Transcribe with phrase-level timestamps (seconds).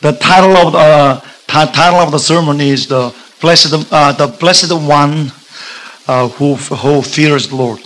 [0.00, 4.72] The title of the ti- title of the sermon is the blessed uh, the blessed
[4.72, 5.32] one
[6.08, 7.80] uh, who who fears the Lord.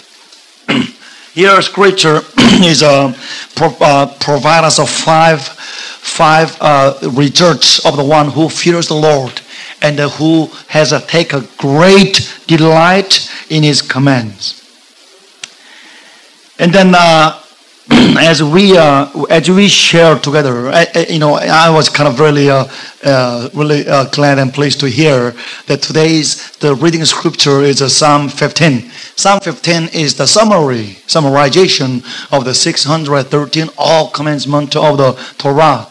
[1.35, 2.21] Here, scripture
[2.63, 3.13] is uh,
[3.57, 9.41] pro- uh, provide us of five five uh, of the one who fears the Lord
[9.83, 14.61] and uh, who has uh, take a great delight in His commands.
[16.59, 17.41] And then, uh,
[18.19, 22.49] as we uh, as we share together, I, you know, I was kind of really
[22.49, 22.65] uh,
[23.05, 25.35] uh, really uh, glad and pleased to hear
[25.67, 28.91] that today's the reading scripture is uh, Psalm 15.
[29.17, 32.03] Psalm 15 is the summary summarization
[32.33, 35.87] of the 613 all commandments of the Torah,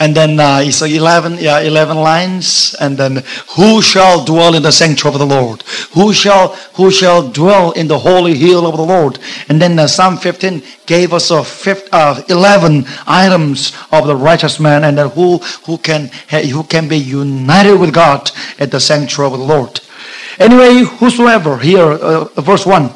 [0.00, 3.22] and then uh, it's uh, 11 yeah 11 lines, and then
[3.54, 5.62] who shall dwell in the sanctuary of the Lord?
[5.94, 9.20] Who shall who shall dwell in the holy hill of the Lord?
[9.48, 14.84] And then Psalm 15 gave us a fifth, uh, 11 items of the righteous man
[14.84, 19.44] and who, who, can, who can be united with God at the sanctuary of the
[19.44, 19.80] Lord.
[20.38, 22.90] Anyway, whosoever, here, uh, verse 1.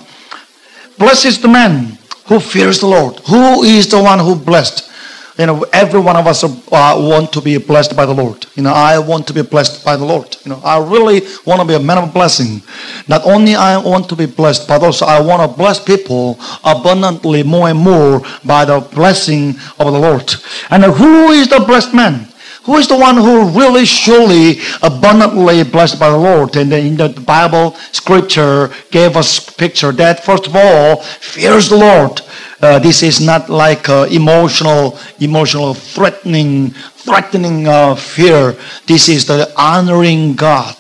[0.98, 3.20] Blessed is the man who fears the Lord.
[3.27, 4.91] Who is the one who blessed?
[5.38, 8.44] You know, every one of us uh, want to be blessed by the Lord.
[8.55, 10.36] You know, I want to be blessed by the Lord.
[10.44, 12.62] You know, I really want to be a man of blessing.
[13.08, 17.42] Not only I want to be blessed, but also I want to bless people abundantly
[17.42, 20.34] more and more by the blessing of the Lord.
[20.70, 22.28] And who is the blessed man?
[22.64, 26.55] Who is the one who really surely abundantly blessed by the Lord?
[26.56, 32.20] And in the Bible scripture gave us picture that first of all fears the Lord.
[32.62, 38.56] Uh, this is not like uh, emotional, emotional threatening, threatening uh, fear.
[38.86, 40.77] This is the honoring God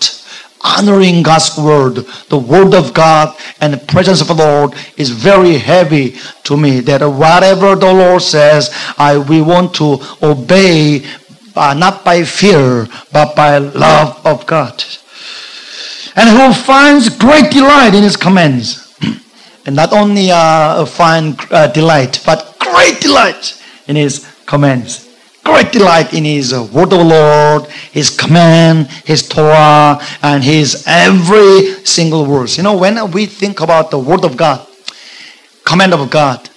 [0.62, 5.58] honoring God's word, the word of God, and the presence of the Lord is very
[5.58, 6.80] heavy to me.
[6.80, 11.04] That whatever the Lord says, I we want to obey,
[11.54, 14.82] uh, not by fear, but by love of God.
[16.14, 18.91] And who finds great delight in His commands,
[19.66, 25.12] and not only uh, find uh, delight, but great delight in His commands
[25.44, 30.84] great delight in his uh, word of the Lord, his command, his Torah, and his
[30.86, 32.56] every single verse.
[32.56, 34.66] You know, when we think about the word of God,
[35.64, 36.48] command of God,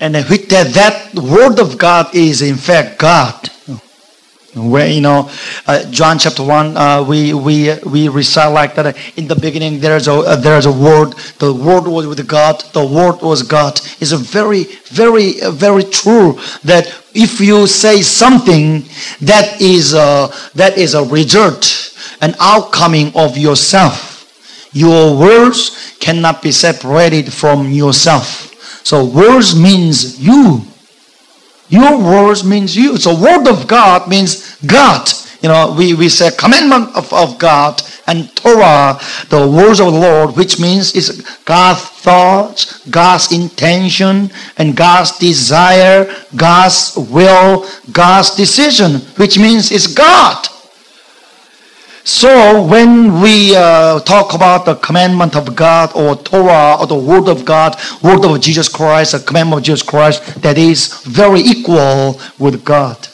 [0.00, 0.28] and that,
[0.74, 3.48] that word of God is in fact God.
[4.54, 5.30] Where you know,
[5.66, 8.96] uh, John chapter one, uh, we we we recite like that.
[9.16, 11.14] In the beginning, there's a uh, there's a word.
[11.38, 12.60] The word was with God.
[12.72, 13.80] The word was God.
[14.00, 18.84] It's a very very uh, very true that if you say something
[19.20, 26.50] that is a, that is a result, an outcoming of yourself, your words cannot be
[26.50, 28.50] separated from yourself.
[28.84, 30.62] So words means you.
[31.68, 32.96] Your words means you.
[32.96, 35.08] So word of God means God.
[35.42, 38.98] You know, we, we say commandment of, of God and Torah,
[39.28, 46.14] the words of the Lord, which means is God's thoughts, God's intention, and God's desire,
[46.36, 50.48] God's will, God's decision, which means it's God.
[52.04, 57.28] So when we uh, talk about the commandment of God or Torah or the word
[57.28, 62.20] of God, word of Jesus Christ, the commandment of Jesus Christ, that is very equal
[62.38, 63.08] with God.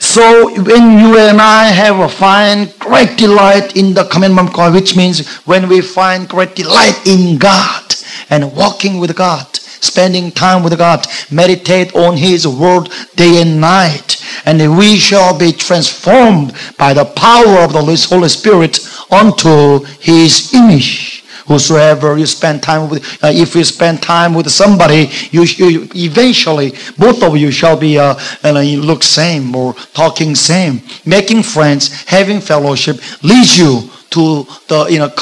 [0.00, 4.74] So when you and I have a find great delight in the commandment of God,
[4.74, 7.94] which means when we find great delight in God
[8.28, 14.19] and walking with God, spending time with God, meditate on His word day and night,
[14.44, 18.78] and we shall be transformed by the power of the Holy Spirit
[19.10, 21.24] unto His image.
[21.46, 26.72] Whosoever you spend time with, uh, if you spend time with somebody, you, you eventually
[26.96, 28.14] both of you shall be uh,
[28.44, 34.46] and uh, you look same or talking same, making friends, having fellowship leads you to
[34.68, 35.16] the you know uh,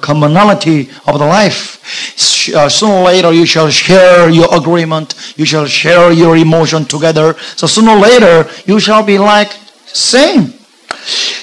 [0.00, 1.78] commonality of the life.
[2.54, 5.14] Uh, sooner or later, you shall share your agreement.
[5.36, 7.34] You shall share your emotion together.
[7.56, 9.52] So sooner or later, you shall be like
[9.86, 10.52] same.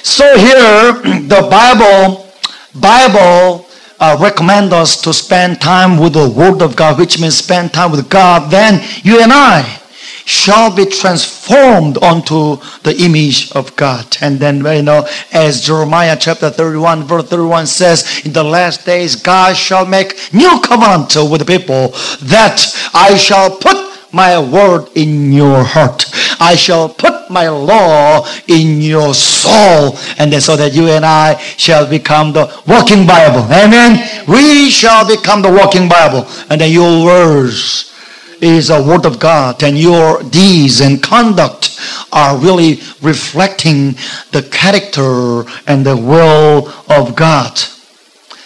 [0.02, 0.92] So here,
[1.28, 2.26] the Bible
[2.74, 3.66] Bible
[3.98, 7.90] uh, recommend us to spend time with the Word of God, which means spend time
[7.90, 8.50] with God.
[8.50, 9.80] Then you and I
[10.26, 14.04] shall be transformed unto the image of God.
[14.20, 19.16] And then, you know, as Jeremiah chapter 31, verse 31 says, in the last days,
[19.16, 21.88] God shall make new covenant with the people
[22.26, 22.60] that
[22.92, 23.76] I shall put
[24.12, 26.06] my word in your heart.
[26.40, 29.96] I shall put my law in your soul.
[30.18, 33.44] And then so that you and I shall become the walking Bible.
[33.52, 34.02] Amen.
[34.26, 36.26] We shall become the walking Bible.
[36.50, 37.92] And then your words
[38.40, 41.78] is a word of God and your deeds and conduct
[42.12, 43.92] are really reflecting
[44.32, 47.58] the character and the will of God.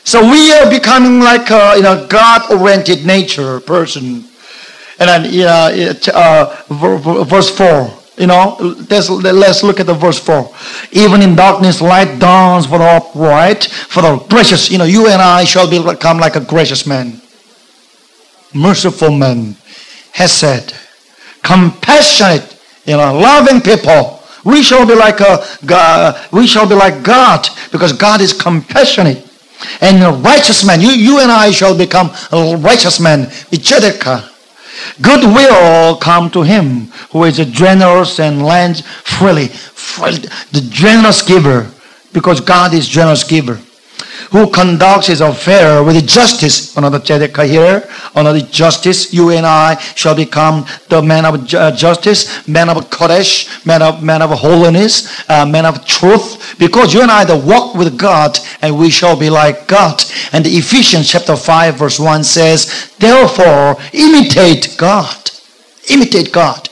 [0.04, 4.25] So we are becoming like a you know, God-oriented nature person.
[4.98, 8.00] And then know, it, uh, verse 4.
[8.19, 8.56] You know,
[8.90, 10.52] let's, let's look at the verse 4.
[10.93, 14.70] Even in darkness, light dawns for the upright, for the gracious.
[14.70, 17.22] You know, you and I shall become like a gracious man,
[18.52, 19.56] merciful man,
[20.12, 20.72] has said,
[21.42, 24.22] compassionate, you know, loving people.
[24.44, 29.26] We shall be like a God, we shall be like God because God is compassionate
[29.80, 30.80] and a righteous man.
[30.80, 33.26] You, you and I shall become a righteous man.
[33.52, 34.28] Ichedeka.
[35.02, 39.48] Good will come to him who is generous and lends freely.
[39.48, 41.70] The generous giver,
[42.14, 43.60] because God is generous giver
[44.31, 46.76] who conducts his affair with justice.
[46.76, 49.12] Another tzedekah here, another justice.
[49.12, 54.22] You and I shall become the man of justice, man of kodesh, man of man
[54.22, 56.58] of holiness, uh, man of truth.
[56.58, 60.02] Because you and I the walk with God, and we shall be like God.
[60.32, 65.31] And Ephesians chapter five verse one says, "Therefore imitate God,
[65.88, 66.69] imitate God."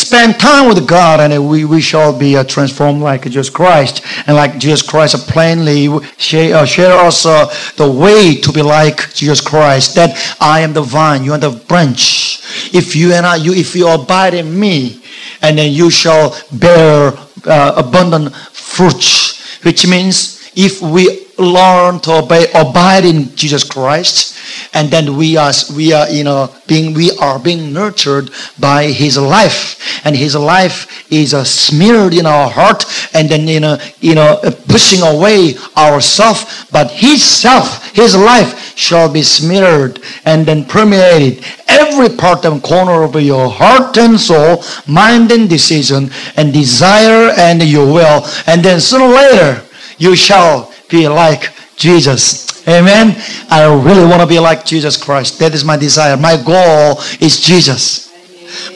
[0.00, 4.02] Spend time with God and we, we shall be uh, transformed like Jesus Christ.
[4.26, 8.62] And like Jesus Christ uh, plainly share, uh, share us uh, the way to be
[8.62, 9.94] like Jesus Christ.
[9.94, 12.40] That I am the vine, you are the branch.
[12.74, 15.02] If you and I, you, if you abide in me,
[15.42, 17.12] and then you shall bear
[17.46, 24.36] uh, abundant fruits, which means if we learn to obey, abide in Jesus Christ,
[24.74, 29.16] and then we are we are you know being we are being nurtured by His
[29.16, 34.14] life, and His life is uh, smeared in our heart, and then you know you
[34.14, 41.44] know pushing away ourself, but His self, His life shall be smeared and then permeated
[41.68, 47.62] every part and corner of your heart and soul, mind and decision, and desire and
[47.62, 49.69] your will, and then sooner or later
[50.00, 52.66] you shall be like Jesus.
[52.66, 53.14] Amen.
[53.50, 55.38] I really want to be like Jesus Christ.
[55.38, 56.16] That is my desire.
[56.16, 58.10] My goal is Jesus.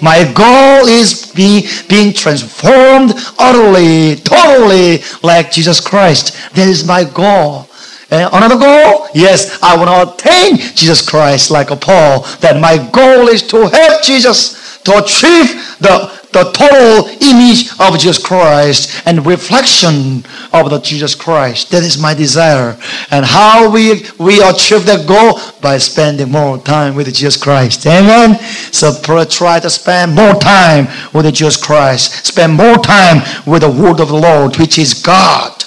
[0.01, 6.37] My goal is be, being transformed utterly, totally like Jesus Christ.
[6.55, 7.69] That is my goal.
[8.11, 9.09] And another goal?
[9.15, 12.21] Yes, I want to attain Jesus Christ like a Paul.
[12.41, 18.23] That my goal is to help Jesus to achieve the the total image of Jesus
[18.23, 21.71] Christ and reflection of the Jesus Christ.
[21.71, 22.77] That is my desire.
[23.11, 25.41] And how we, we achieve that goal?
[25.63, 27.87] By spending more time with Jesus Christ.
[27.87, 28.39] Amen.
[28.73, 28.93] So
[29.25, 32.27] try to spend more time with Jesus Christ.
[32.27, 35.65] Spend more time with the word of the Lord, which is God.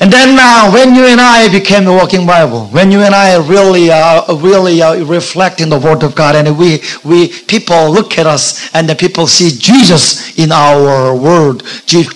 [0.00, 3.36] And then now, when you and I became the walking Bible, when you and I
[3.46, 8.26] really, uh, really uh, reflecting the Word of God, and we, we, people look at
[8.26, 11.62] us, and the people see Jesus in our word.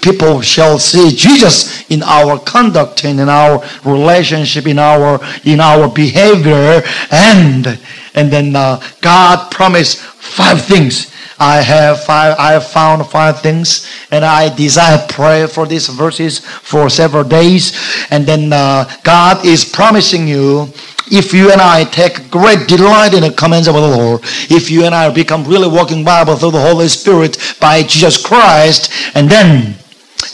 [0.00, 5.86] People shall see Jesus in our conduct, and in our relationship, in our, in our
[5.86, 7.78] behavior, and,
[8.14, 13.90] and then uh, God promised five things I have five, I have found five things,
[14.10, 17.76] and I desire prayer for these verses for several days.
[18.10, 20.68] And then uh, God is promising you,
[21.10, 24.84] if you and I take great delight in the commands of the Lord, if you
[24.84, 29.74] and I become really walking Bible through the Holy Spirit by Jesus Christ, and then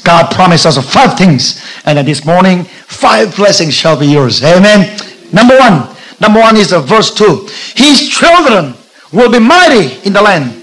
[0.04, 4.44] God promised us five things, and this morning five blessings shall be yours.
[4.44, 4.96] Amen.
[5.32, 7.48] Number one, number one is verse two.
[7.74, 8.74] His children
[9.12, 10.59] will be mighty in the land.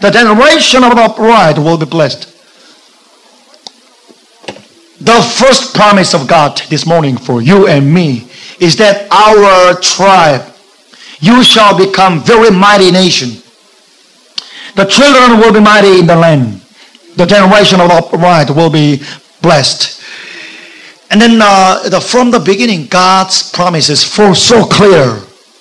[0.00, 2.32] The generation of the upright will be blessed.
[5.00, 8.28] The first promise of God this morning for you and me
[8.60, 10.52] is that our tribe,
[11.20, 13.42] you shall become very mighty nation.
[14.74, 16.60] The children will be mighty in the land.
[17.16, 19.02] The generation of the upright will be
[19.40, 20.02] blessed.
[21.10, 25.20] And then uh, the, from the beginning, God's promises for so clear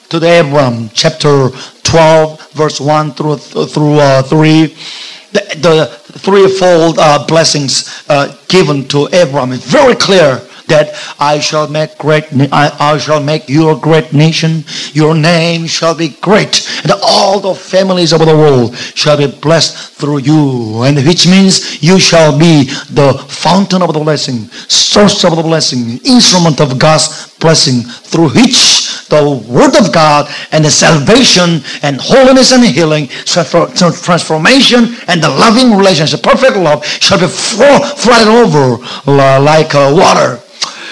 [0.10, 1.50] to the Abram, chapter
[1.96, 4.68] 12, verse 1 through, through uh, 3.
[4.68, 5.88] The, the
[6.20, 12.26] threefold uh, blessings uh, given to Abraham is very clear that I shall make great,
[12.52, 14.66] I, I shall make you a great nation.
[14.92, 19.94] Your name shall be great, and all the families of the world shall be blessed
[19.94, 20.84] through you.
[20.84, 26.00] And which means you shall be the fountain of the blessing, source of the blessing,
[26.04, 32.52] instrument of God's blessing, through which the word of God and the salvation and holiness
[32.52, 39.94] and healing, transformation and the loving relationship, perfect love shall be flooded over like uh,
[39.96, 40.42] water.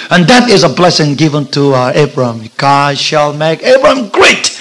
[0.10, 2.50] And that is a blessing given to uh, Abram.
[2.58, 4.60] God shall make Abram great.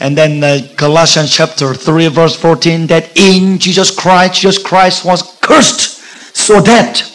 [0.00, 5.22] And then uh, Colossians chapter 3 verse 14 that in Jesus Christ, Jesus Christ was
[5.40, 6.02] cursed
[6.36, 7.10] so that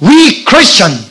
[0.00, 1.10] we Christian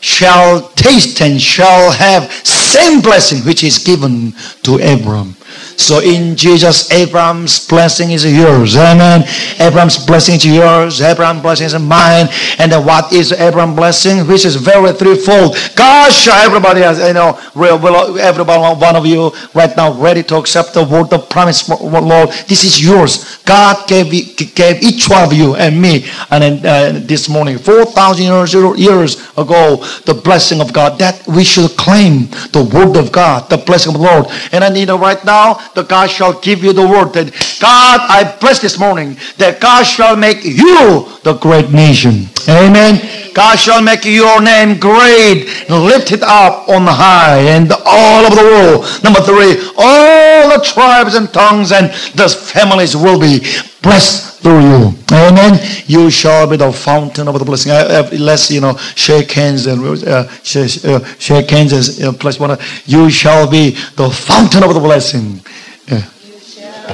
[0.00, 2.30] shall taste and shall have
[2.70, 5.34] same blessing which is given to Abraham.
[5.80, 8.76] So in Jesus, Abraham's blessing is yours.
[8.76, 9.22] Amen.
[9.58, 11.00] Abraham's blessing is yours.
[11.00, 12.28] Abraham's blessing is mine.
[12.58, 14.26] And what is Abraham's blessing?
[14.28, 15.56] Which is very threefold.
[15.74, 20.84] Gosh, everybody has, you know, everybody, one of you right now ready to accept the
[20.84, 22.28] word of promise, Lord.
[22.46, 23.38] This is yours.
[23.46, 24.10] God gave,
[24.54, 26.04] gave each one of you and me.
[26.30, 31.70] And uh, this morning, 4,000 years, years ago, the blessing of God that we should
[31.78, 34.26] claim the word of God, the blessing of the Lord.
[34.52, 38.36] And I need right now the God shall give you the word that God, I
[38.40, 42.26] bless this morning that God shall make you the great nation.
[42.48, 43.00] Amen.
[43.34, 49.04] God shall make your name great lifted up on high and all over the world.
[49.04, 53.40] Number three, all the tribes and tongues and the families will be
[53.82, 54.94] blessed through you.
[55.30, 55.60] Amen.
[55.86, 57.72] You shall be the fountain of the blessing.
[57.72, 62.40] Uh, let's you know shake hands and uh, shake, uh, shake hands and uh, plus
[62.40, 62.58] one.
[62.84, 65.40] You shall be the fountain of the blessing.
[65.86, 66.04] Yeah.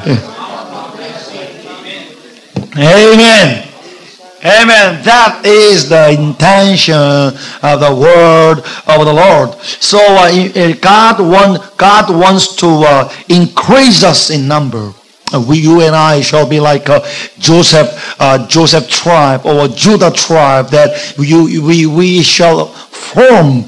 [0.04, 0.32] Yeah.
[2.76, 3.66] Amen.
[4.44, 5.02] Amen.
[5.02, 9.58] That is the intention of the word of the Lord.
[9.64, 14.92] So uh, God, want, God wants to uh, increase us in number.
[15.34, 17.00] Uh, we, you and I shall be like uh,
[17.38, 23.64] Joseph, uh, Joseph tribe or Judah tribe that you, we, we shall form,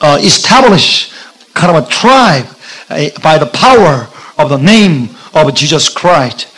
[0.00, 1.12] uh, establish
[1.52, 2.46] kind of a tribe
[2.88, 6.48] uh, by the power of the name of Jesus Christ.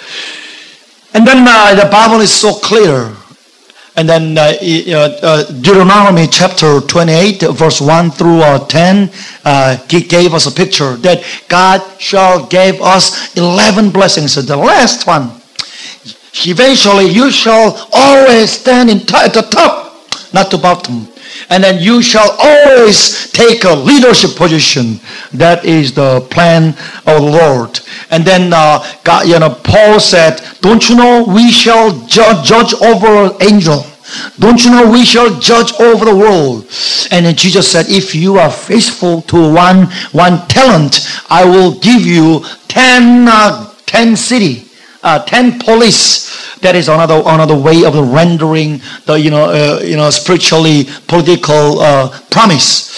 [1.14, 3.14] And then uh, the Bible is so clear.
[3.96, 4.52] And then uh,
[5.22, 9.10] uh, Deuteronomy chapter 28, verse 1 through uh, 10,
[9.44, 14.34] uh, he gave us a picture that God shall give us 11 blessings.
[14.34, 15.30] The last one,
[16.44, 19.94] eventually you shall always stand in t- at the top,
[20.32, 21.13] not the bottom
[21.50, 25.00] and then you shall always take a leadership position.
[25.32, 26.70] That is the plan
[27.06, 27.80] of the Lord.
[28.10, 32.74] And then uh, God, you know, Paul said, "Don't you know we shall ju- judge
[32.74, 33.84] over angel."
[34.38, 36.66] Don't you know we shall judge over the world?
[37.10, 42.02] And then Jesus said, if you are faithful to one, one talent, I will give
[42.02, 44.63] you 10, uh, 10 city,
[45.04, 46.24] uh, 10 police
[46.64, 51.78] that is another another way of rendering the you know uh, you know spiritually political
[51.78, 52.90] uh, promise.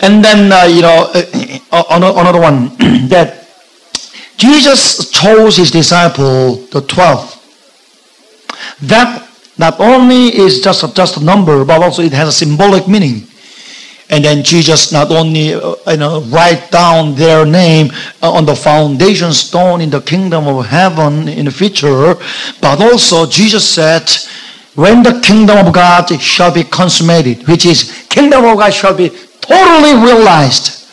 [0.00, 1.24] And then uh, you know uh,
[1.72, 2.76] uh, another one
[3.08, 3.48] that
[4.36, 7.32] Jesus chose his disciple the twelve.
[8.82, 9.26] That
[9.56, 13.26] not only is just a, just a number, but also it has a symbolic meaning.
[14.14, 17.90] And then Jesus not only uh, you know write down their name
[18.22, 22.14] uh, on the foundation stone in the kingdom of heaven in the future,
[22.60, 24.08] but also Jesus said,
[24.76, 29.08] when the kingdom of God shall be consummated, which is kingdom of God shall be
[29.40, 30.86] totally realized,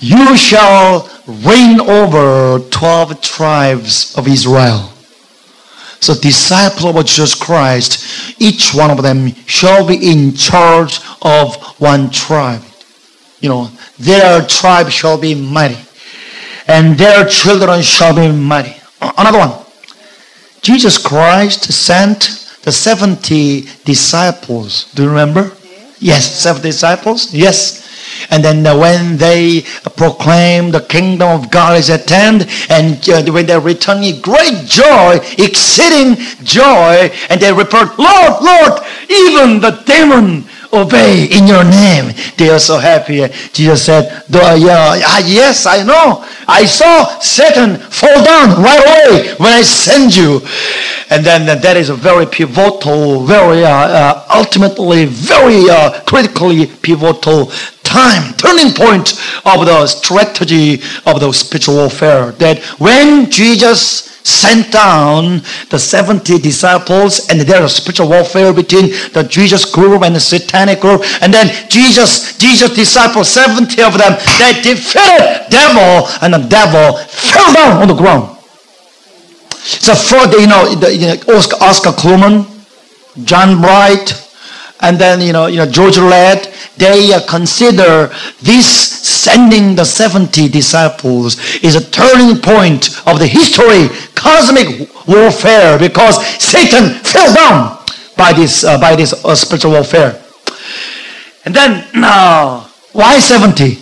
[0.00, 4.93] you shall reign over 12 tribes of Israel.
[6.04, 12.10] So disciple of Jesus Christ, each one of them shall be in charge of one
[12.10, 12.60] tribe.
[13.40, 15.78] You know, their tribe shall be mighty,
[16.68, 18.76] and their children shall be mighty.
[19.00, 19.64] Another one.
[20.60, 24.92] Jesus Christ sent the 70 disciples.
[24.92, 25.52] Do you remember?
[26.00, 27.32] Yes, 70 disciples.
[27.32, 27.83] Yes.
[28.30, 29.62] And then uh, when they
[29.96, 35.18] proclaim the kingdom of God is at hand, and uh, when they return great joy,
[35.38, 40.44] exceeding joy, and they report, Lord, Lord, even the demon
[40.74, 42.12] obey in your name.
[42.36, 43.26] They are so happy.
[43.52, 46.26] Jesus said, yeah, ah, yes, I know.
[46.48, 50.40] I saw Satan fall down right away when I send you.
[51.10, 57.52] And then that is a very pivotal, very uh, uh, ultimately, very uh, critically pivotal
[57.94, 59.14] time, turning point
[59.46, 62.32] of the strategy of the spiritual warfare.
[62.42, 69.22] That when Jesus sent down the 70 disciples and there's a spiritual warfare between the
[69.28, 74.52] Jesus group and the satanic group and then Jesus Jesus disciples 70 of them they
[74.64, 78.34] defeated devil and the devil fell down on the ground
[79.60, 82.46] so for the, you know, the, you know Oscar, Oscar Cullmann
[83.24, 84.08] John Bright
[84.80, 88.12] and then you know you know George Ladd they uh, consider
[88.42, 96.24] this sending the 70 disciples is a turning point of the history cosmic warfare because
[96.42, 97.78] Satan fell down
[98.16, 100.20] by this uh, by this uh, spiritual warfare
[101.44, 103.76] and then now uh, why 70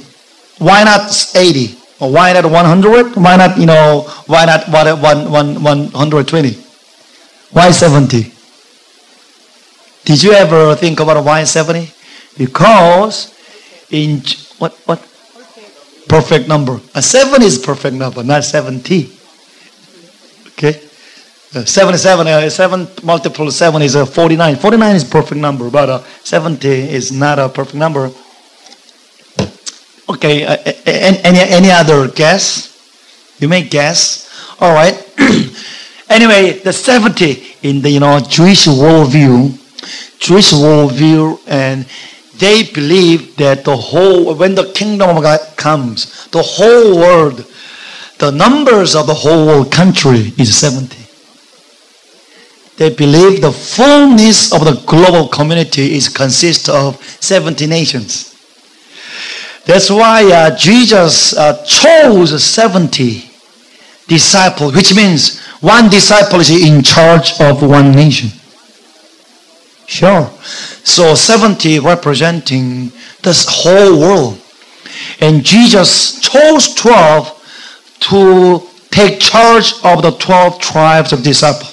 [0.59, 3.15] why not 80 Or Why not 100?
[3.15, 6.59] Why not, you know, why not what, one, one, 120?
[7.53, 8.33] Why 70?
[10.05, 11.95] Did you ever think about why 70?
[12.37, 13.35] Because
[13.91, 14.23] in
[14.59, 15.01] what what
[16.09, 16.81] perfect number.
[16.95, 19.11] A seven is perfect number, not 70.
[20.49, 20.81] Okay?
[21.55, 24.57] Uh, 77, uh, 7 multiple 7 is a 49.
[24.57, 28.11] 49 is perfect number, but uh, 70 is not a perfect number.
[30.09, 32.69] Okay, uh, any, any other guess?
[33.39, 34.29] You may guess.
[34.61, 34.95] All right.
[36.09, 39.57] anyway, the 70 in the you know Jewish worldview,
[40.19, 41.87] Jewish worldview, and
[42.43, 47.47] they believe that the whole when the kingdom of God comes, the whole world,
[48.19, 50.99] the numbers of the whole world country is 70.
[52.79, 58.35] They believe the fullness of the global community is consist of 70 nations.
[59.65, 63.31] That's why uh, Jesus uh, chose 70
[64.09, 68.31] disciples, which means one disciple is in charge of one nation.
[69.87, 70.31] Sure.
[70.85, 74.41] So 70 representing this whole world.
[75.21, 77.39] And Jesus chose 12
[78.01, 81.71] to take charge of the 12 tribes of disciples.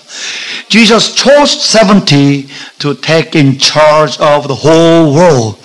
[0.69, 2.47] Jesus chose 70
[2.79, 5.55] to take in charge of the whole world.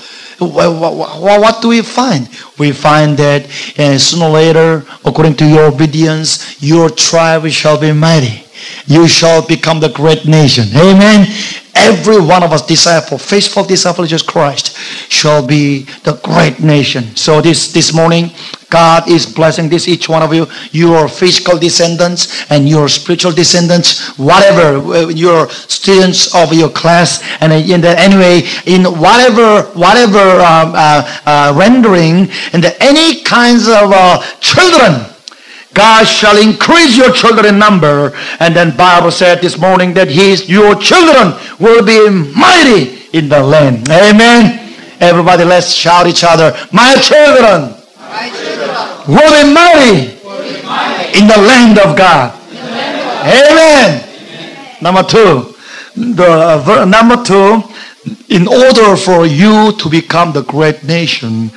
[0.41, 2.29] What do we find?
[2.59, 3.47] We find that
[4.01, 8.45] sooner or later, according to your obedience, your tribe shall be mighty.
[8.87, 10.69] You shall become the great nation.
[10.75, 11.27] Amen.
[11.75, 14.77] Every one of us disciple, faithful disciple Jesus Christ,
[15.11, 17.15] shall be the great nation.
[17.17, 18.31] So this this morning,
[18.71, 24.17] God is blessing this each one of you, your physical descendants and your spiritual descendants,
[24.19, 30.73] whatever uh, your students of your class, and in the anyway, in whatever whatever um,
[30.75, 35.14] uh, uh, rendering, and any kinds of uh, children
[35.75, 38.13] God shall increase your children in number.
[38.41, 43.43] And then Bible said this morning that his, your children will be mighty in the
[43.43, 43.89] land.
[43.91, 44.61] Amen.
[45.01, 46.57] Everybody, let's shout each other.
[46.73, 48.71] My children, My children
[49.11, 52.33] will, be mighty, will be mighty in the land of God.
[52.55, 53.51] Land of God.
[53.51, 54.01] Amen.
[54.01, 54.83] Amen.
[54.83, 55.55] Number two.
[55.97, 57.63] The uh, number two
[58.29, 61.51] in order for you to become the great nation,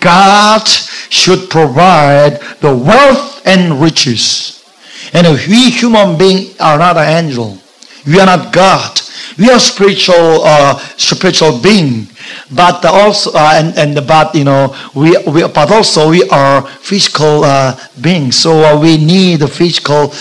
[0.00, 4.64] God should provide the wealth and riches.
[5.12, 7.58] And if we human beings are not an angel.
[8.06, 9.00] We are not God.
[9.38, 12.06] We are spiritual, uh, spiritual being
[12.52, 17.44] but also uh, and and but you know we, we but also we are physical
[17.44, 18.36] uh, beings.
[18.38, 20.12] So uh, we need the physical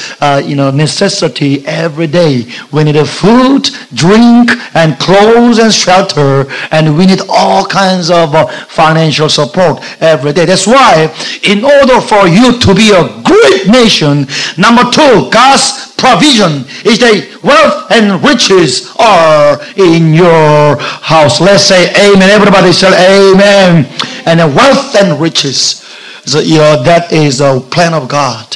[0.43, 2.45] you know necessity every day.
[2.71, 8.33] We need food drink and clothes and shelter and we need all kinds of
[8.67, 10.45] financial support every day.
[10.45, 11.13] That's why
[11.43, 17.15] in order for you to be a great nation number two god's provision is that
[17.47, 21.39] wealth and riches are in your house.
[21.39, 22.29] Let's say amen.
[22.29, 23.85] Everybody say amen.
[24.25, 25.81] And wealth and riches.
[26.25, 28.55] So, you know, that is the plan of God.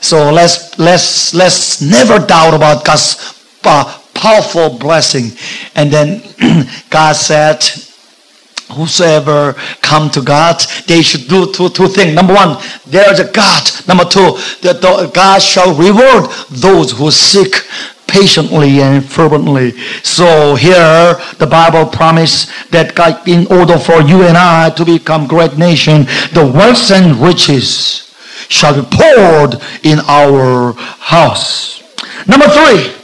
[0.00, 3.34] So let's let's let's never doubt about God's
[4.14, 5.36] powerful blessing.
[5.74, 6.22] And then
[6.90, 7.64] God said,
[8.70, 12.14] whosoever come to God, they should do two, two things.
[12.14, 13.70] Number one, there is a God.
[13.88, 17.54] Number two, that God shall reward those who seek
[18.14, 19.72] patiently and fervently.
[20.06, 25.26] So here the Bible promised that God, in order for you and I to become
[25.26, 28.14] great nation, the wealth and riches
[28.48, 31.82] shall be poured in our house.
[32.26, 32.94] Number three,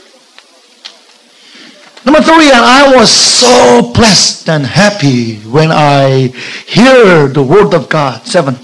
[2.03, 6.33] Number three, and I was so blessed and happy when I
[6.65, 8.25] hear the word of God.
[8.25, 8.55] Seven.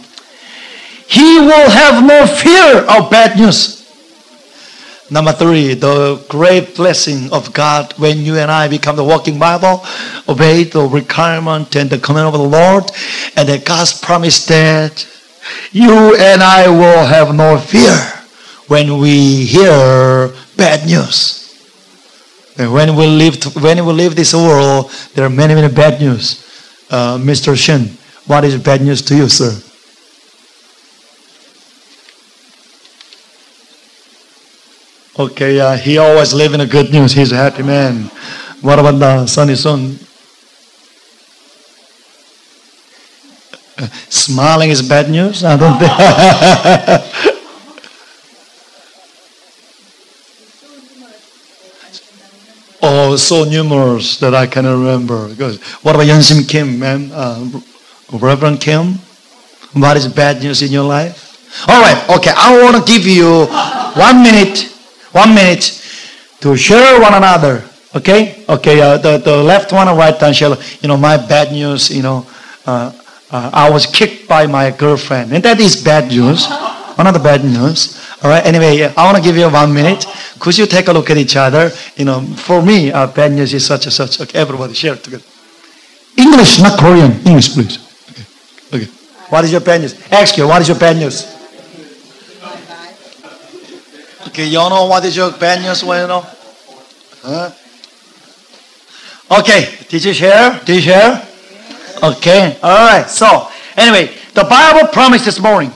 [1.05, 3.76] He will have no fear of bad news.
[5.09, 9.85] Number three, the great blessing of God when you and I become the walking Bible,
[10.27, 12.91] obey the requirement and the command of the Lord,
[13.37, 15.07] and that God's promise that
[15.71, 17.95] you and I will have no fear
[18.67, 21.37] when we hear bad news.
[22.57, 26.43] And when we leave, when we leave this world, there are many, many bad news.
[26.89, 27.55] Uh, Mr.
[27.55, 29.61] Shin, what is bad news to you, sir?
[35.19, 37.11] Okay, uh, he always live in a good news.
[37.13, 38.03] He's a happy man.
[38.61, 39.97] What about the sunny son?
[43.77, 45.43] Uh, smiling is bad news?
[45.43, 47.33] I don't think.
[52.79, 55.27] Oh, so numerous that I cannot remember.
[55.81, 57.11] What about Yansim Kim, man?
[57.11, 57.59] Uh,
[58.13, 58.99] Reverend Kim?
[59.73, 61.27] What is bad news in your life?
[61.67, 62.31] All right, okay.
[62.35, 63.47] I want to give you
[63.99, 64.71] one minute,
[65.17, 65.65] one minute
[66.41, 67.63] to share one another.
[67.95, 68.77] Okay, okay.
[68.79, 70.53] Uh, the the left one and right one share.
[70.81, 71.89] You know my bad news.
[71.89, 72.27] You know,
[72.65, 72.93] uh,
[73.31, 76.45] uh, I was kicked by my girlfriend, and that is bad news.
[77.01, 77.97] Another bad news.
[78.21, 78.45] All right.
[78.45, 80.05] Anyway, I want to give you one minute.
[80.39, 81.71] Could you take a look at each other?
[81.95, 84.21] You know, for me, uh, bad news is such and such.
[84.21, 85.23] Okay, everybody share together.
[86.17, 87.13] English, not Korean.
[87.25, 87.77] English, please.
[88.09, 88.25] Okay.
[88.73, 88.91] Okay.
[89.29, 89.93] What is your bad news?
[90.11, 90.47] Ask you.
[90.47, 91.36] What is your bad news?
[94.27, 95.83] Okay, y'all know what is your bad news?
[95.83, 96.21] Well, you know.
[97.23, 97.51] Huh?
[99.39, 100.59] Okay, did you share?
[100.65, 101.27] Did you share?
[102.03, 103.09] Okay, all right.
[103.09, 105.71] So, anyway, the Bible promised this morning.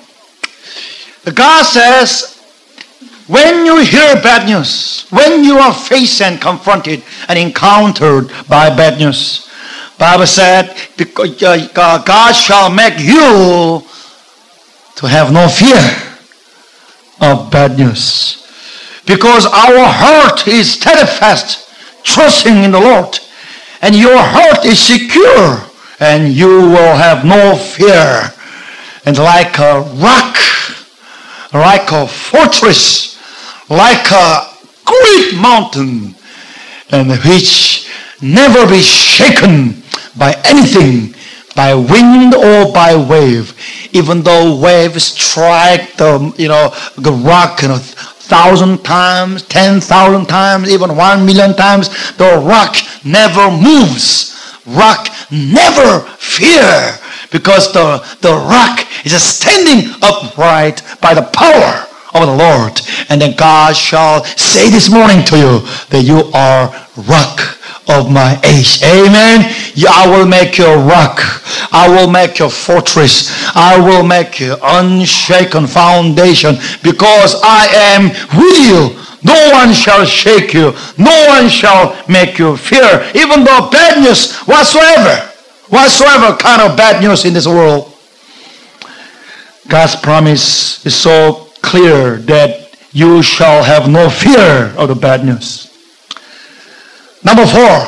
[1.24, 2.44] The God says,
[3.28, 9.00] when you hear bad news, when you are faced and confronted and encountered by bad
[9.00, 9.50] news,
[9.98, 13.82] Bible said, because uh, God shall make you
[14.96, 15.80] to have no fear
[17.22, 18.41] of bad news.
[19.06, 21.70] Because our heart is steadfast,
[22.04, 23.20] trusting in the Lord,
[23.82, 25.64] and your heart is secure,
[26.00, 28.32] and you will have no fear.
[29.06, 30.38] And like a rock,
[31.54, 33.20] like a fortress,
[33.70, 34.54] like a
[34.86, 36.16] great mountain,
[36.92, 37.90] and which
[38.22, 39.82] never be shaken
[40.18, 41.16] by anything,
[41.56, 43.58] by wind or by wave.
[43.94, 47.80] Even though waves strike the you know the rock know,
[48.28, 54.30] thousand times, ten thousand times, even one million times, the rock never moves.
[54.66, 56.98] Rock never fear
[57.32, 62.82] because the, the rock is standing upright by the power of the Lord.
[63.10, 66.72] And then God shall say this morning to you that you are
[67.08, 68.82] rock of my age.
[68.84, 69.48] Amen.
[69.88, 71.20] I will make you a rock.
[71.72, 73.32] I will make you a fortress.
[73.56, 79.02] I will make you unshaken foundation because I am with you.
[79.24, 80.74] No one shall shake you.
[80.98, 83.06] No one shall make you fear.
[83.14, 85.30] Even though bad news whatsoever,
[85.70, 87.94] whatsoever kind of bad news in this world.
[89.68, 95.68] God's promise is so clear that you shall have no fear of the bad news.
[97.24, 97.88] Number four,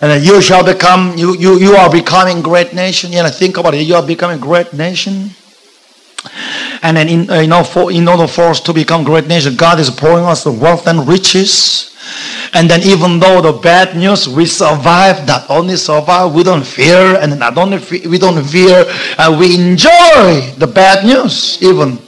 [0.00, 3.12] and you shall become, you, you, you are becoming great nation.
[3.12, 3.86] You know, think about it.
[3.86, 5.30] You are becoming great nation.
[6.82, 9.56] And then, in, uh, you know, for, in order for us to become great nation,
[9.56, 11.96] God is pouring us the wealth and riches.
[12.52, 15.26] And then, even though the bad news, we survive.
[15.26, 18.84] Not only survive, we don't fear, and not only fe- we don't fear,
[19.18, 21.62] uh, we enjoy the bad news.
[21.62, 21.98] Even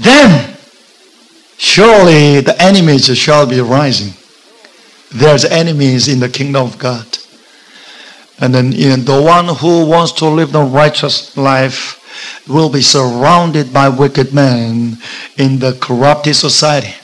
[0.00, 0.56] then,
[1.58, 4.14] surely the enemies shall be rising.
[5.10, 7.06] There's enemies in the kingdom of God.
[8.40, 12.00] And then you know, the one who wants to live the righteous life
[12.48, 14.96] will be surrounded by wicked men
[15.36, 16.94] in the corrupted society.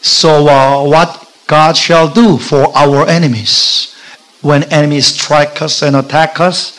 [0.00, 3.94] So, uh, what God shall do for our enemies
[4.40, 6.76] when enemies strike us and attack us?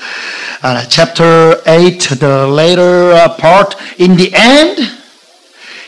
[0.64, 4.80] Uh, chapter 8, the later uh, part, in the end,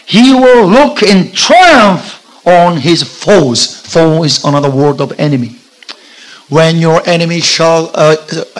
[0.05, 3.79] he will look in triumph on his foes.
[3.87, 5.55] Foe is another word of enemy.
[6.49, 8.17] When your enemy shall uh,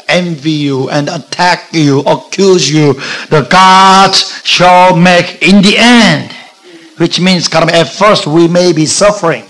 [0.08, 2.93] envy you and attack you, accuse you,
[3.28, 6.32] the God shall make in the end.
[6.95, 9.43] Which means, kind of, at first we may be suffering.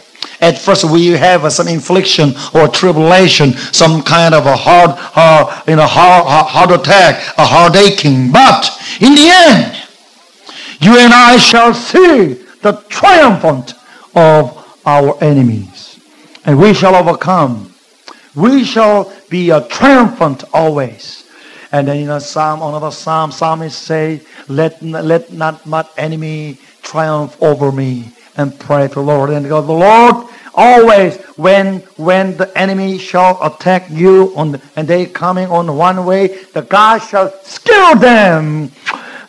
[0.46, 5.76] At first we have some infliction or tribulation, some kind of a hard, hard you
[5.76, 8.32] know, hard, heart attack, a heart aching.
[8.32, 8.70] But
[9.02, 9.76] in the end,
[10.80, 13.74] you and I shall see the triumphant
[14.14, 16.00] of our enemies.
[16.46, 17.74] And we shall overcome.
[18.36, 21.28] We shall be a triumphant always.
[21.72, 27.42] And then in a psalm, another psalm, psalmist say, let, let not my enemy triumph
[27.42, 29.32] over me and pray to the Lord.
[29.32, 34.88] And God, the Lord, always when when the enemy shall attack you on the, and
[34.88, 38.72] they coming on one way, the God shall scare them,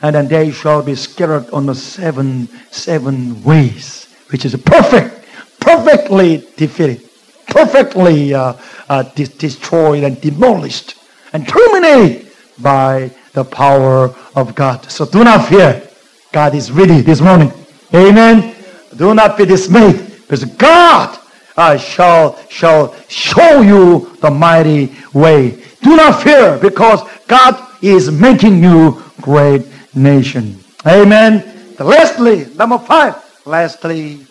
[0.02, 5.24] and then they shall be scattered on the seven seven ways which is perfect,
[5.60, 7.08] perfectly defeated,
[7.48, 8.54] perfectly uh,
[8.88, 10.96] uh, de- destroyed and demolished
[11.32, 12.26] and terminated
[12.58, 14.90] by the power of God.
[14.90, 15.88] So do not fear.
[16.32, 17.52] God is ready this morning.
[17.94, 18.54] Amen.
[18.96, 21.18] Do not be dismayed because God
[21.56, 25.62] uh, shall, shall show you the mighty way.
[25.82, 30.58] Do not fear because God is making you great nation.
[30.86, 31.74] Amen.
[31.78, 33.22] Lastly, number five.
[33.44, 34.26] Lastly,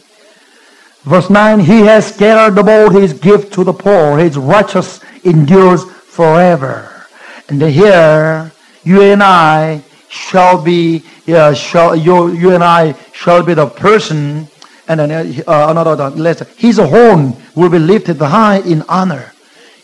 [1.03, 4.17] verse 9, He has scattered abroad His gift to the poor.
[4.17, 7.08] His righteous endures forever.
[7.47, 8.51] And here,
[8.84, 14.47] you and I shall be, yeah, shall you, you and I shall be the person,
[14.87, 16.45] and then uh, another letter.
[16.57, 19.31] His horn will be lifted high in honor.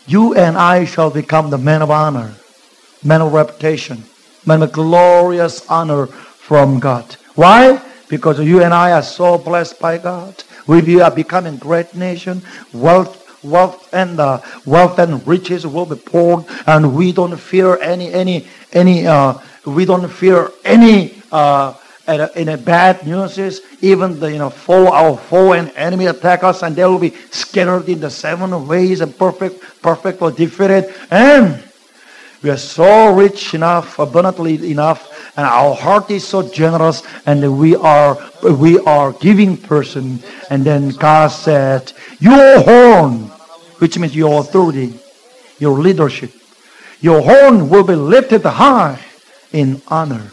[0.06, 2.34] You and I shall become the man of honor,
[3.04, 4.02] man of reputation,
[4.44, 7.16] man of glorious honor from God.
[7.34, 7.80] Why?
[8.08, 10.42] Because you and I are so blessed by God.
[10.66, 12.42] We are becoming great nation.
[12.72, 18.12] Wealth wealth and uh, wealth and riches will be poured, and we don't fear any
[18.12, 19.06] any any.
[19.06, 21.74] Uh, we don't fear any uh,
[22.06, 23.60] any bad news.
[23.80, 27.14] Even the you know foe, our foe and enemy attack us, and they will be
[27.30, 30.94] scattered in the seven ways and perfect, perfect perfectly defeated.
[31.10, 31.62] And
[32.42, 37.76] we are so rich enough, abundantly enough, and our heart is so generous, and we
[37.76, 40.22] are we are giving person.
[40.50, 43.30] And then God said, "Your horn,
[43.78, 44.94] which means your authority,
[45.58, 46.32] your leadership,
[47.00, 48.98] your horn will be lifted high."
[49.52, 50.32] in honor.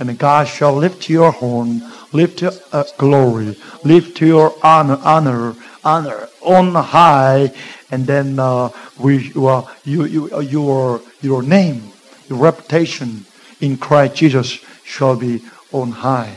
[0.00, 1.82] And God shall lift your horn,
[2.12, 7.52] lift your uh, glory, lift your honor, honor, honor on high,
[7.90, 11.92] and then uh, we, uh, you, you, uh, your, your name,
[12.28, 13.26] your reputation
[13.60, 16.34] in Christ Jesus shall be on high.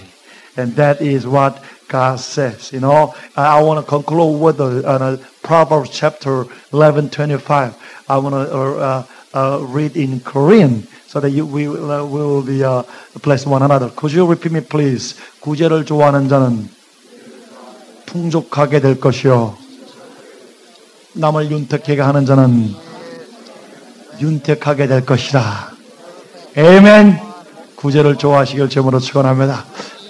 [0.58, 2.74] And that is what God says.
[2.74, 8.06] You know, I, I want to conclude with a, uh, Proverbs chapter 11, 25.
[8.10, 10.88] I want to uh, uh, read in Korean.
[11.14, 12.82] so that you, we will, uh, will be uh,
[13.22, 13.92] bless one another.
[13.96, 15.16] Could you repeat me, please?
[15.42, 16.68] 구제를 좋아하는 자는
[18.08, 19.56] 풍족하게 될 것이요.
[21.14, 22.74] 남을 윤택하게 하는 자는
[24.20, 25.74] 윤택하게 될 것이다.
[26.56, 27.20] 에멘.
[27.76, 29.66] 구제를 좋아하시길 제물로 축원합니다.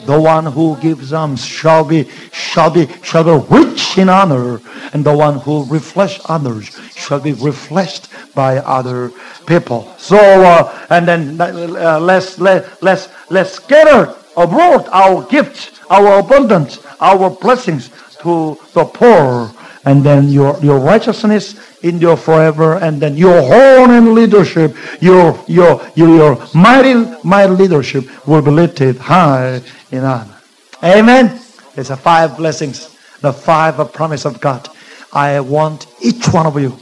[0.06, 4.60] The one who gives alms shall be shall be shall be rich in honor,
[4.94, 9.12] and the one who reflects others shall be reflected by other
[9.46, 9.94] people.
[9.98, 16.80] So uh, and then uh, let's let let's let's scatter abroad our gifts, our abundance,
[17.00, 17.90] our blessings
[18.22, 19.52] to the poor,
[19.86, 25.82] and then your your righteousness endure forever, and then your horn and leadership, your your
[25.96, 26.94] your, your mighty
[27.24, 30.38] mighty leadership will be lifted high in honor.
[30.84, 31.40] Amen.
[31.76, 34.70] It's a five blessings, the five promise of God.
[35.12, 36.78] I want each one of you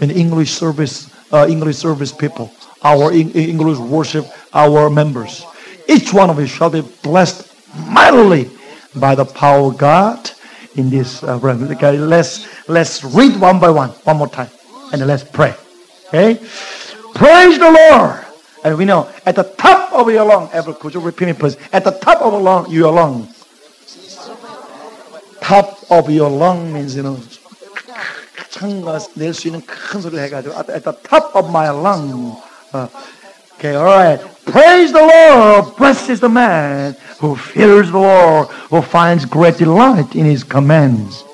[0.00, 5.44] in English service, uh, English service people, our English worship, our members.
[5.88, 7.46] Each one of you shall be blessed
[7.88, 8.50] mightily
[8.96, 10.30] by the power of God
[10.75, 11.63] in this uh, realm.
[11.71, 14.49] Okay, let's let's read one by one, one more time,
[14.91, 15.55] and let's pray.
[16.09, 16.35] Okay,
[17.13, 18.25] praise the Lord.
[18.63, 21.55] And we know at the top of your lung, ever could you repeat me please?
[21.71, 23.29] At the top of your lung, your lung.
[25.41, 27.19] Top of your lung means you know
[28.49, 32.37] 창가 낼수 있는 큰 소리를 해가지고 at the top of my lung.
[32.73, 32.87] Uh,
[33.59, 34.19] okay, all right.
[34.50, 35.76] Praise the Lord.
[35.76, 41.24] Blessed is the man who fears the Lord, who finds great delight in his commands.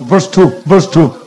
[0.00, 0.48] Verse 2.
[0.66, 1.22] Verse 2.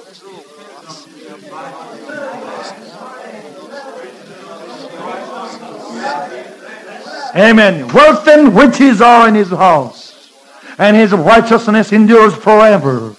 [7.36, 7.88] Amen.
[7.90, 10.32] Wealth and riches are in his house,
[10.78, 13.16] and his righteousness endures forever.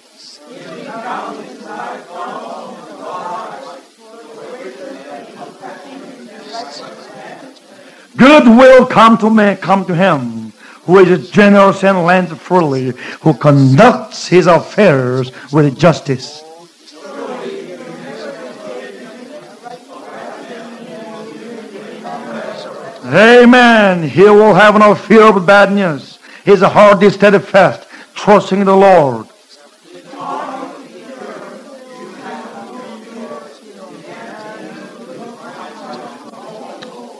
[8.21, 10.53] Good will come to me, come to him
[10.83, 16.45] who is generous and lends freely, who conducts his affairs with justice.
[23.07, 24.03] Amen.
[24.07, 26.19] He will have no fear of bad news.
[26.45, 29.30] His heart is steadfast, trusting the Lord.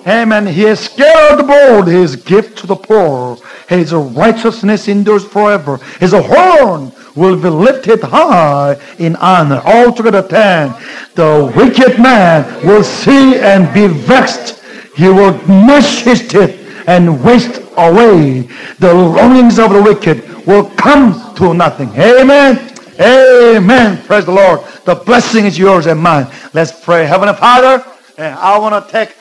[0.07, 0.47] Amen.
[0.47, 3.37] He has the abroad his gift to the poor.
[3.69, 5.77] His righteousness endures forever.
[5.99, 9.61] His horn will be lifted high in honor.
[9.65, 10.75] Altogether ten.
[11.15, 14.61] The wicked man will see and be vexed
[15.01, 18.43] he will gnash his teeth and waste away.
[18.79, 21.89] The longings of the wicked will come to nothing.
[21.91, 22.59] Amen.
[23.01, 24.03] Amen.
[24.05, 24.61] Praise the Lord.
[24.85, 26.27] The blessing is yours and mine.
[26.53, 27.07] Let's pray.
[27.07, 27.83] Heavenly Father,
[28.19, 29.17] eh, I want to take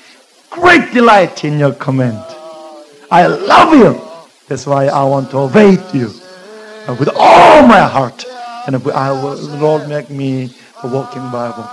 [0.49, 2.23] great delight in your command.
[3.11, 4.01] I love you.
[4.47, 6.07] That's why I want to obey you
[6.99, 8.25] with all my heart.
[8.67, 11.67] And I will, Lord, make me a walking Bible.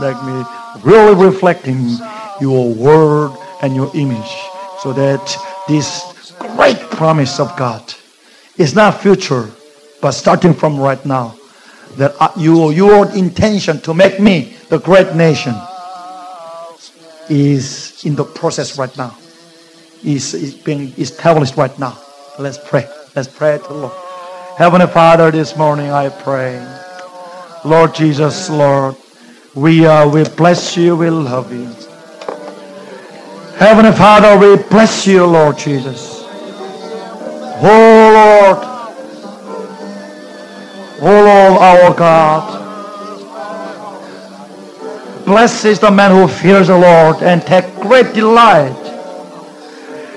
[0.00, 0.44] Make me
[0.82, 1.96] really reflecting
[2.40, 4.36] your word and your image
[4.82, 7.82] so that this great promise of God
[8.56, 9.50] is not future,
[10.00, 11.36] but starting from right now,
[11.96, 15.54] that you, your intention to make me the great nation
[17.28, 19.16] is in the process right now.
[20.04, 21.98] Is, is being established right now.
[22.38, 22.88] Let's pray.
[23.16, 23.92] Let's pray to the Lord.
[24.56, 26.58] Heavenly Father, this morning I pray.
[27.64, 28.96] Lord Jesus, Lord,
[29.54, 31.66] we uh, we bless you, we love you.
[33.56, 36.22] Heavenly Father, we bless you, Lord Jesus.
[37.60, 38.58] Oh Lord,
[41.00, 42.67] oh Lord, our God.
[45.28, 48.72] Blessed is the man who fears the Lord and take great delight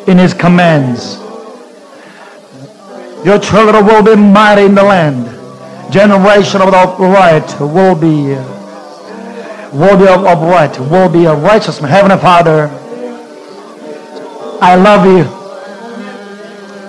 [0.08, 1.17] in his commands.
[3.26, 5.26] Your children will be mighty in the land.
[5.91, 8.36] Generation of the upright will be
[9.78, 11.91] will be upright, will be a righteous man.
[11.91, 12.69] Heavenly Father,
[14.62, 15.26] I love you.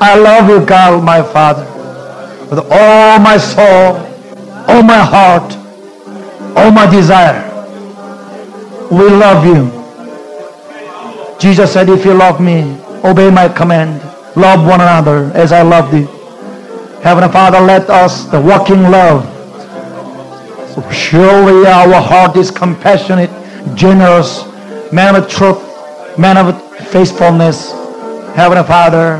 [0.00, 1.64] I love you, God, my Father,
[2.48, 3.96] with all my soul,
[4.68, 5.56] all my heart,
[6.56, 7.51] all my desire.
[8.92, 9.70] We love you.
[11.38, 14.02] Jesus said, if you love me, obey my command.
[14.36, 16.06] Love one another as I love thee.
[17.02, 19.24] Heavenly Father, let us, the walking love,
[20.92, 23.30] surely our heart is compassionate,
[23.74, 24.44] generous,
[24.92, 25.58] man of truth,
[26.18, 27.72] man of faithfulness.
[28.34, 29.16] Heavenly Father,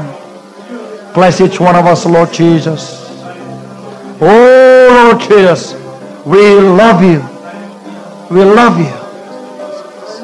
[1.14, 3.08] bless each one of us, Lord Jesus.
[4.20, 5.72] Oh, Lord Jesus,
[6.26, 7.20] we love you.
[8.30, 9.01] We love you.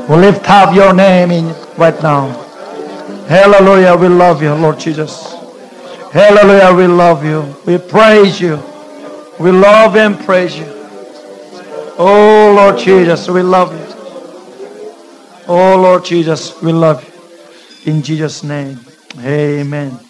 [0.09, 2.29] We lift up your name in right now.
[3.29, 5.35] Hallelujah, we love you, Lord Jesus.
[6.12, 7.55] Hallelujah, we love you.
[7.66, 8.59] We praise you.
[9.38, 10.64] We love and praise you.
[11.99, 13.87] Oh, Lord Jesus, we love you.
[15.47, 17.92] Oh, Lord Jesus, we love you.
[17.92, 18.81] In Jesus' name,
[19.18, 20.08] amen.